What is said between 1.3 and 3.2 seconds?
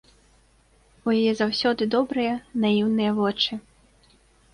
заўсёды добрыя, наіўныя